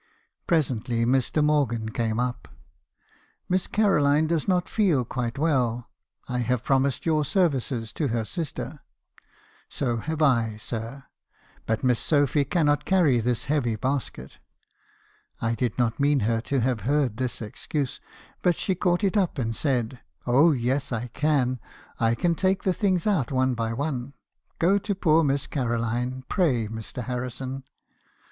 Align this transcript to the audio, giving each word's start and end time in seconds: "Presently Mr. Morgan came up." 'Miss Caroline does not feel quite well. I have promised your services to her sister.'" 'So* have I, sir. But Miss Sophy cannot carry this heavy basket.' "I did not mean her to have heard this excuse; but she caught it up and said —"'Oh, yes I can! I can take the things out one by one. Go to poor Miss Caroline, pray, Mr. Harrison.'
"Presently 0.47 1.05
Mr. 1.05 1.43
Morgan 1.43 1.89
came 1.89 2.19
up." 2.19 2.47
'Miss 3.49 3.67
Caroline 3.67 4.25
does 4.25 4.47
not 4.47 4.67
feel 4.67 5.05
quite 5.05 5.37
well. 5.37 5.91
I 6.27 6.39
have 6.39 6.63
promised 6.63 7.05
your 7.05 7.23
services 7.23 7.93
to 7.93 8.07
her 8.07 8.25
sister.'" 8.25 8.79
'So* 9.69 9.97
have 9.97 10.23
I, 10.23 10.57
sir. 10.57 11.03
But 11.67 11.83
Miss 11.83 11.99
Sophy 11.99 12.45
cannot 12.45 12.83
carry 12.83 13.19
this 13.19 13.45
heavy 13.45 13.75
basket.' 13.75 14.39
"I 15.39 15.53
did 15.53 15.77
not 15.77 15.99
mean 15.99 16.21
her 16.21 16.41
to 16.45 16.61
have 16.61 16.79
heard 16.79 17.17
this 17.17 17.39
excuse; 17.39 18.01
but 18.41 18.55
she 18.55 18.73
caught 18.73 19.03
it 19.03 19.15
up 19.15 19.37
and 19.37 19.55
said 19.55 19.99
—"'Oh, 20.25 20.51
yes 20.51 20.91
I 20.91 21.09
can! 21.09 21.59
I 21.99 22.15
can 22.15 22.33
take 22.33 22.63
the 22.63 22.73
things 22.73 23.05
out 23.05 23.31
one 23.31 23.53
by 23.53 23.71
one. 23.71 24.15
Go 24.57 24.79
to 24.79 24.95
poor 24.95 25.23
Miss 25.23 25.45
Caroline, 25.45 26.23
pray, 26.27 26.67
Mr. 26.67 27.03
Harrison.' 27.03 27.65